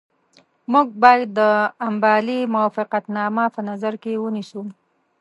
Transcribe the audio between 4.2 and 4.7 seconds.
ونیسو.